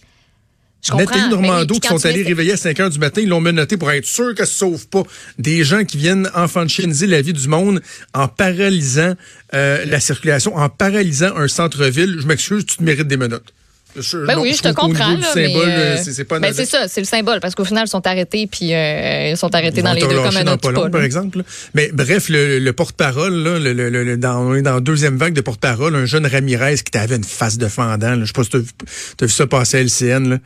Je. 0.82 0.94
Nathalie 0.94 1.28
Normando 1.28 1.74
qui 1.78 1.88
sont 1.88 2.04
allés 2.06 2.22
réveiller 2.22 2.52
à 2.52 2.56
5 2.56 2.80
heures 2.80 2.90
du 2.90 2.98
matin, 2.98 3.20
ils 3.20 3.28
l'ont 3.28 3.40
menotté 3.40 3.76
pour 3.76 3.90
être 3.90 4.06
sûr 4.06 4.34
qu'elle 4.34 4.46
se 4.46 4.54
sauve 4.54 4.86
pas. 4.88 5.02
Des 5.38 5.64
gens 5.64 5.84
qui 5.84 5.96
viennent 5.96 6.30
enfantiser 6.34 7.06
la 7.06 7.22
vie 7.22 7.32
du 7.32 7.48
monde 7.48 7.80
en 8.14 8.28
paralysant 8.28 9.14
euh, 9.54 9.84
la 9.84 10.00
circulation, 10.00 10.56
en 10.56 10.68
paralysant 10.68 11.36
un 11.36 11.48
centre-ville. 11.48 12.18
Je 12.20 12.26
m'excuse, 12.26 12.66
tu 12.66 12.76
te 12.76 12.82
mérites 12.82 13.08
des 13.08 13.16
menottes. 13.16 13.52
Je- 13.96 14.18
Ben 14.26 14.36
non, 14.36 14.42
oui, 14.42 14.54
je 14.56 14.62
te 14.62 14.68
comprends. 14.72 15.12
euh, 15.14 15.16
euh, 15.36 15.96
c'est 16.02 16.28
ben, 16.28 16.52
ça, 16.52 16.86
c'est 16.88 17.00
le 17.00 17.06
symbole, 17.06 17.40
parce 17.40 17.54
qu'au 17.54 17.64
final, 17.64 17.84
ils 17.86 17.90
sont 17.90 18.06
arrêtés, 18.06 18.46
puis 18.46 18.72
euh, 18.74 19.30
ils 19.30 19.36
sont 19.36 19.54
arrêtés 19.54 19.78
Ils 19.80 19.82
dans 19.84 19.92
les 19.92 20.00
deux 20.02 20.16
comme 20.16 20.36
un 20.36 20.44
dans 20.44 20.52
autre 20.54 20.62
pas 20.62 20.72
long, 20.72 20.90
par 20.90 21.02
exemple. 21.02 21.42
Mais 21.74 21.90
bref, 21.92 22.28
le, 22.28 22.58
le 22.58 22.72
porte-parole, 22.72 23.34
là, 23.34 23.58
le, 23.58 23.72
le- 23.72 24.16
dans, 24.16 24.40
on 24.42 24.54
est 24.54 24.62
dans 24.62 24.74
la 24.74 24.80
deuxième 24.80 25.16
vague 25.16 25.34
de 25.34 25.40
porte-parole, 25.40 25.94
un 25.96 26.06
jeune 26.06 26.26
Ramirez 26.26 26.76
qui 26.90 26.96
avait 26.98 27.16
une 27.16 27.24
face 27.24 27.58
de 27.58 27.68
fendant. 27.68 28.10
là. 28.14 28.20
Je 28.20 28.26
sais 28.26 28.32
pas 28.32 28.44
si 28.44 28.50
tu 28.50 28.56
as, 28.58 29.26
vu 29.26 29.32
ça 29.32 29.46
passer 29.46 29.78
à 29.78 29.80
LCN. 29.80 30.28
Là. 30.30 30.38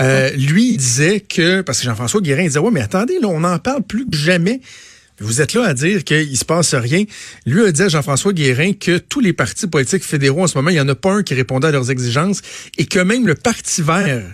Euh, 0.00 0.30
lui, 0.36 0.70
il 0.72 0.76
disait 0.76 1.20
que, 1.20 1.60
parce 1.62 1.78
que 1.78 1.84
Jean-François 1.84 2.20
Guérin 2.20 2.42
il 2.42 2.48
disait, 2.48 2.58
ouais, 2.58 2.70
mais 2.72 2.82
attendez, 2.82 3.18
là, 3.20 3.28
on 3.28 3.44
en 3.44 3.58
parle 3.58 3.82
plus 3.82 4.06
que 4.06 4.16
jamais. 4.16 4.60
Vous 5.20 5.40
êtes 5.40 5.54
là 5.54 5.64
à 5.64 5.74
dire 5.74 6.04
qu'il 6.04 6.36
se 6.36 6.44
passe 6.44 6.74
rien. 6.74 7.04
Lui 7.44 7.64
a 7.64 7.72
dit 7.72 7.82
à 7.82 7.88
Jean-François 7.88 8.32
Guérin 8.32 8.72
que 8.72 8.98
tous 8.98 9.20
les 9.20 9.32
partis 9.32 9.66
politiques 9.66 10.04
fédéraux 10.04 10.44
en 10.44 10.46
ce 10.46 10.56
moment, 10.56 10.70
il 10.70 10.74
n'y 10.74 10.80
en 10.80 10.88
a 10.88 10.94
pas 10.94 11.12
un 11.12 11.22
qui 11.22 11.34
répondait 11.34 11.68
à 11.68 11.70
leurs 11.72 11.90
exigences 11.90 12.40
et 12.76 12.86
que 12.86 13.00
même 13.00 13.26
le 13.26 13.34
Parti 13.34 13.82
vert, 13.82 14.24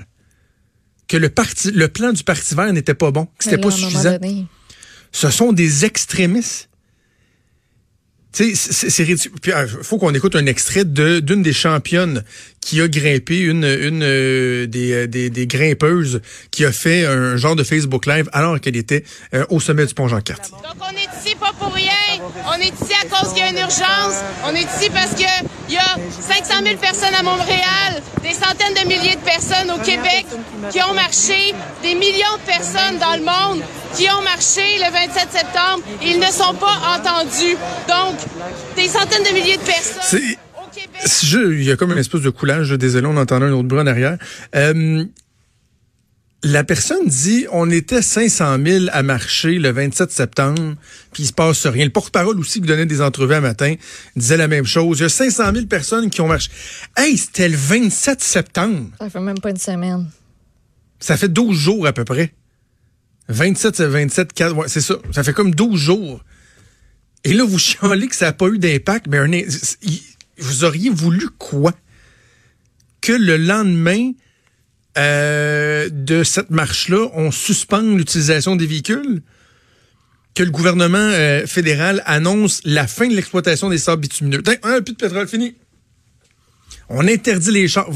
que 1.09 1.17
le 1.17 1.29
parti, 1.29 1.71
le 1.71 1.89
plan 1.89 2.13
du 2.13 2.23
Parti 2.23 2.55
vert 2.55 2.73
n'était 2.73 2.95
pas 2.95 3.11
bon, 3.11 3.27
que 3.39 3.45
c'était 3.45 3.59
pas 3.59 3.71
suffisant 3.71 4.19
ce 5.15 5.31
sont 5.31 5.53
des 5.53 5.85
extrémistes. 5.85 6.69
C'est- 8.35 9.03
ridicule. 9.05 9.31
Puis, 9.41 9.53
euh, 9.53 9.67
faut 9.83 9.97
qu'on 9.97 10.13
écoute 10.13 10.35
un 10.35 10.47
extrait 10.47 10.85
de 10.85 11.21
d'une 11.21 11.43
des 11.43 11.53
championnes 11.53 12.25
qui 12.61 12.81
a 12.81 12.89
grimpé, 12.89 13.39
une 13.39 13.65
une 13.65 14.03
euh, 14.03 14.67
des, 14.67 14.93
euh, 14.93 15.07
des, 15.07 15.31
des 15.31 15.47
grimpeuses 15.47 16.21
qui 16.51 16.65
a 16.65 16.73
fait 16.73 17.07
un 17.07 17.37
genre 17.37 17.55
de 17.55 17.63
Facebook 17.63 18.07
Live 18.07 18.29
alors 18.33 18.61
qu'elle 18.61 18.77
était 18.77 19.05
au 19.51 19.61
sommet 19.61 19.87
du 19.87 19.95
pont 19.95 20.09
Jean-Cartier. 20.09 20.53
Donc 20.53 20.75
on 20.81 20.91
est 20.97 21.27
ici. 21.27 21.37
On 22.57 22.61
est 22.61 22.69
ici 22.69 22.93
à 23.03 23.09
cause 23.09 23.33
qu'il 23.33 23.43
y 23.43 23.47
a 23.47 23.51
une 23.51 23.59
urgence. 23.59 24.23
On 24.47 24.55
est 24.55 24.63
ici 24.63 24.89
parce 24.93 25.11
que 25.11 25.29
il 25.69 25.75
y 25.75 25.79
a 25.79 25.97
500 26.21 26.63
000 26.63 26.77
personnes 26.77 27.15
à 27.19 27.23
Montréal, 27.23 28.03
des 28.23 28.33
centaines 28.33 28.75
de 28.75 28.87
milliers 28.87 29.17
de 29.17 29.25
personnes 29.25 29.71
au 29.71 29.79
Québec 29.79 30.27
qui 30.71 30.81
ont 30.83 30.95
marché, 30.95 31.55
des 31.83 31.95
millions 31.95 32.37
de 32.37 32.47
personnes 32.47 32.99
dans 33.01 33.17
le 33.17 33.25
monde 33.25 33.65
qui 33.95 34.09
ont 34.11 34.23
marché 34.23 34.79
le 34.79 34.93
27 34.93 35.29
septembre. 35.33 35.83
et 36.03 36.11
Ils 36.11 36.21
ne 36.21 36.27
sont 36.27 36.55
pas 36.55 36.79
entendus. 36.97 37.57
Donc 37.89 38.17
des 38.77 38.89
centaines 38.89 39.25
de 39.25 39.35
milliers 39.35 39.57
de 39.57 39.63
personnes 39.63 40.37
il 41.35 41.63
y 41.63 41.71
a 41.71 41.77
comme 41.77 41.93
une 41.93 41.99
espèce 41.99 42.23
de 42.23 42.31
coulage, 42.31 42.71
désolé, 42.71 43.07
on 43.07 43.17
entendait 43.17 43.47
un 43.47 43.53
autre 43.53 43.69
bruit 43.69 43.81
en 43.81 43.87
arrière. 43.87 44.17
Euh, 44.55 45.05
la 46.45 46.63
personne 46.63 47.07
dit 47.07 47.47
on 47.51 47.71
était 47.71 48.03
500 48.03 48.59
000 48.65 48.85
à 48.93 49.03
marcher 49.03 49.59
le 49.59 49.71
27 49.71 50.11
septembre, 50.13 50.75
puis 51.13 51.23
il 51.25 51.27
se 51.27 51.33
passe 51.33 51.67
rien. 51.67 51.85
Le 51.85 51.91
porte-parole 51.91 52.39
aussi 52.39 52.61
qui 52.61 52.67
donnait 52.67 52.87
des 52.87 53.01
entrevues 53.01 53.35
un 53.35 53.41
matin 53.41 53.75
disait 54.15 54.37
la 54.37 54.47
même 54.47 54.67
chose. 54.67 54.99
Il 54.99 55.03
y 55.03 55.07
a 55.07 55.09
500 55.09 55.53
000 55.55 55.67
personnes 55.67 56.11
qui 56.11 56.21
ont 56.21 56.29
marché. 56.29 56.51
Hey, 56.97 57.17
c'était 57.17 57.49
le 57.49 57.57
27 57.57 58.23
septembre. 58.23 58.91
ça 58.99 59.09
fait 59.09 59.21
même 59.21 59.39
pas 59.39 59.51
une 59.51 59.57
semaine. 59.57 60.11
Ça 61.01 61.17
fait 61.17 61.29
12 61.29 61.57
jours 61.57 61.87
à 61.87 61.93
peu 61.93 62.05
près. 62.05 62.35
27, 63.29 63.77
c'est 63.77 63.87
27, 63.87 64.33
4, 64.35 64.55
ouais, 64.55 64.69
c'est 64.69 64.83
ça. 64.83 64.97
Ça 65.13 65.25
fait 65.25 65.33
comme 65.33 65.55
12 65.55 65.81
jours. 65.81 66.23
Et 67.25 67.33
là, 67.33 67.45
vous 67.45 67.59
chialez 67.59 68.07
que 68.07 68.17
ça 68.17 68.27
n'a 68.27 68.33
pas 68.35 68.49
eu 68.49 68.59
d'impact, 68.59 69.07
mais 69.09 69.19
un, 69.19 69.31
vous 70.39 70.65
auriez 70.65 70.91
voulu 70.91 71.29
quoi? 71.39 71.73
Que 73.01 73.13
le 73.13 73.39
lendemain 73.39 74.13
euh, 74.97 75.89
de 75.91 76.23
cette 76.23 76.51
marche-là, 76.51 77.09
on 77.15 77.31
suspende 77.31 77.97
l'utilisation 77.97 78.57
des 78.57 78.67
véhicules? 78.67 79.23
Que 80.35 80.43
le 80.43 80.51
gouvernement 80.51 80.99
euh, 80.99 81.47
fédéral 81.47 82.03
annonce 82.07 82.61
la 82.65 82.87
fin 82.87 83.07
de 83.07 83.15
l'exploitation 83.15 83.71
des 83.71 83.79
sables 83.79 84.03
bitumineux? 84.03 84.43
Un 84.63 84.83
plus 84.83 84.95
de 84.95 84.99
pétrole, 84.99 85.29
fini. 85.29 85.55
On 86.89 87.07
interdit 87.07 87.53
les 87.53 87.69
chars. 87.69 87.89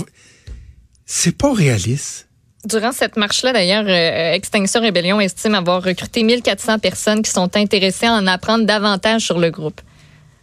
C'est 1.05 1.37
pas 1.37 1.53
réaliste. 1.53 2.29
Durant 2.65 2.93
cette 2.93 3.17
marche-là, 3.17 3.53
d'ailleurs, 3.53 3.85
euh, 3.87 4.35
Extinction 4.35 4.81
Rébellion 4.81 5.21
estime 5.21 5.55
avoir 5.55 5.83
recruté 5.83 6.23
1400 6.23 6.79
personnes 6.81 7.23
qui 7.23 7.31
sont 7.31 7.57
intéressées 7.57 8.07
à 8.07 8.13
en 8.13 8.27
apprendre 8.27 8.67
davantage 8.67 9.23
sur 9.23 9.39
le 9.39 9.51
groupe. 9.51 9.81
Fait 9.81 9.81
que, 9.81 9.81
tu 9.81 9.85
sais, 9.85 10.38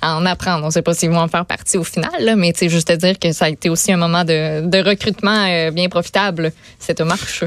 à 0.00 0.16
en 0.16 0.26
apprendre. 0.26 0.62
On 0.64 0.66
ne 0.68 0.72
sait 0.72 0.82
pas 0.82 0.94
s'ils 0.94 1.10
vont 1.10 1.18
en 1.20 1.28
faire 1.28 1.46
partie 1.46 1.76
au 1.78 1.84
final, 1.84 2.10
là, 2.20 2.36
mais 2.36 2.52
c'est 2.56 2.68
juste 2.68 2.90
à 2.90 2.96
dire 2.96 3.18
que 3.18 3.32
ça 3.32 3.46
a 3.46 3.48
été 3.50 3.68
aussi 3.68 3.92
un 3.92 3.96
moment 3.96 4.24
de, 4.24 4.66
de 4.66 4.78
recrutement 4.78 5.46
euh, 5.48 5.70
bien 5.70 5.88
profitable, 5.88 6.52
cette 6.78 7.00
marche. 7.00 7.44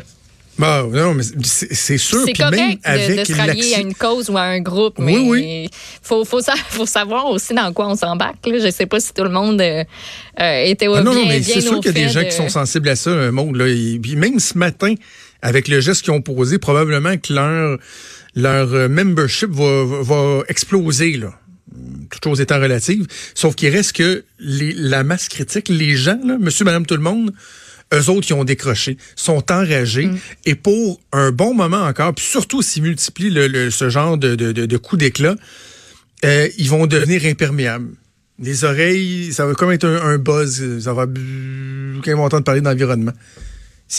Bah, 0.60 0.86
non, 0.88 1.15
mais 1.15 1.24
c'est 1.43 1.98
sûr. 1.98 2.20
C'est 2.25 2.34
puis 2.34 2.43
même 2.43 2.51
correct 2.51 2.84
de, 2.84 2.88
avec 2.88 3.20
de 3.20 3.24
se 3.24 3.34
rallier 3.34 3.74
à 3.74 3.79
une 3.79 3.96
cause 3.96 4.29
ou 4.29 4.38
à 4.38 4.43
un 4.43 4.60
groupe, 4.60 4.93
Oui, 5.00 5.13
mais 5.15 5.17
oui. 5.27 5.70
faut 6.03 6.24
faut, 6.25 6.41
sa- 6.41 6.55
faut 6.55 6.86
savoir 6.86 7.25
aussi 7.25 7.55
dans 7.55 7.74
quoi 7.74 7.88
on 7.89 7.96
s'embarque. 7.96 8.36
Je 8.46 8.70
sais 8.70 8.86
pas 8.86 9.00
si 9.00 9.12
tout 9.15 9.24
le 9.24 9.32
monde 9.32 9.60
euh, 9.60 9.84
euh, 10.39 10.63
était 10.65 10.86
Ah 10.86 11.01
bien, 11.01 11.01
non, 11.01 11.13
non, 11.15 11.25
mais 11.27 11.39
bien 11.39 11.55
c'est 11.55 11.62
sûr 11.62 11.77
au 11.77 11.79
qu'il 11.82 11.98
y 11.98 12.03
a 12.03 12.05
des 12.05 12.13
gens 12.13 12.24
qui 12.24 12.32
sont 12.34 12.50
sensibles 12.50 12.88
à 12.89 12.96
ça, 12.96 13.10
un 13.10 13.32
monde. 13.32 13.55
Là. 13.55 13.67
Et 13.67 13.98
puis 14.00 14.15
même 14.15 14.39
ce 14.39 14.55
matin, 14.55 14.93
avec 15.41 15.67
le 15.67 15.82
geste 15.82 16.03
qu'ils 16.03 16.13
ont 16.13 16.22
posé, 16.22 16.60
probablement 16.60 17.17
que 17.17 17.34
leur, 17.34 17.79
leur 18.36 18.89
membership 18.89 19.50
va, 19.50 19.86
va, 19.86 20.01
va 20.03 20.43
exploser. 20.50 21.13
Là. 21.17 21.34
Toutes 22.09 22.23
choses 22.23 22.41
étant 22.41 22.59
relatives. 22.59 23.05
Sauf 23.35 23.55
qu'il 23.55 23.69
reste 23.69 23.93
que 23.93 24.23
les, 24.39 24.73
la 24.73 25.03
masse 25.03 25.27
critique, 25.29 25.69
les 25.69 25.95
gens, 25.95 26.19
là, 26.23 26.37
monsieur, 26.39 26.65
madame, 26.65 26.85
tout 26.85 26.95
le 26.95 27.01
monde, 27.01 27.33
eux 27.93 28.09
autres 28.09 28.25
qui 28.25 28.33
ont 28.33 28.43
décroché, 28.43 28.97
sont 29.15 29.51
enragés. 29.51 30.05
Mm. 30.07 30.17
Et 30.45 30.55
pour 30.55 30.99
un 31.11 31.31
bon 31.31 31.53
moment 31.53 31.83
encore, 31.83 32.13
puis 32.13 32.25
surtout 32.25 32.61
s'ils 32.61 32.83
multiplient 32.83 33.29
le, 33.29 33.47
le- 33.47 33.71
ce 33.71 33.89
genre 33.89 34.17
de, 34.17 34.35
de, 34.35 34.51
de, 34.51 34.65
de 34.65 34.77
coups 34.77 34.99
d'éclat, 34.99 35.35
euh, 36.25 36.47
ils 36.57 36.69
vont 36.69 36.87
devenir 36.87 37.25
imperméables. 37.25 37.89
Les 38.39 38.63
oreilles, 38.63 39.31
ça 39.31 39.45
va 39.45 39.53
comme 39.53 39.71
être 39.71 39.85
un, 39.85 40.01
un 40.01 40.17
buzz. 40.17 40.79
Ça 40.79 40.93
va... 40.93 41.05
Quand 41.05 42.11
ils 42.11 42.15
vont 42.15 42.25
entendre 42.25 42.43
parler 42.43 42.61
d'environnement. 42.61 43.13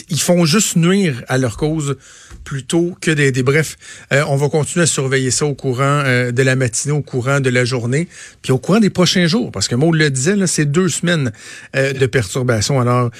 Ils 0.08 0.20
font 0.20 0.44
juste 0.44 0.76
nuire 0.76 1.22
à 1.28 1.38
leur 1.38 1.56
cause 1.56 1.96
plutôt 2.42 2.96
que 3.00 3.10
d'aider. 3.10 3.42
Bref, 3.42 3.76
euh, 4.12 4.24
on 4.28 4.36
va 4.36 4.48
continuer 4.48 4.84
à 4.84 4.86
surveiller 4.86 5.30
ça 5.30 5.46
au 5.46 5.54
courant 5.54 6.02
euh, 6.04 6.32
de 6.32 6.42
la 6.42 6.56
matinée, 6.56 6.92
au 6.92 7.02
courant 7.02 7.40
de 7.40 7.50
la 7.50 7.64
journée, 7.64 8.08
puis 8.42 8.52
au 8.52 8.58
courant 8.58 8.80
des 8.80 8.90
prochains 8.90 9.26
jours. 9.26 9.50
Parce 9.52 9.68
que 9.68 9.74
Maud 9.74 9.94
le 9.94 10.10
disait, 10.10 10.34
c'est 10.46 10.66
deux 10.66 10.88
semaines 10.88 11.32
euh, 11.76 11.92
de 11.92 12.06
perturbation. 12.06 12.80
Alors, 12.80 13.10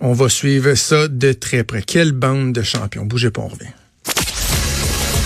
on 0.00 0.12
va 0.12 0.28
suivre 0.28 0.74
ça 0.74 1.06
de 1.08 1.32
très 1.32 1.64
près. 1.64 1.82
Quelle 1.82 2.12
bande 2.12 2.52
de 2.52 2.62
champions. 2.62 3.04
Bougez 3.04 3.30
pas, 3.30 3.42
on 3.42 3.48
revient. 3.48 3.72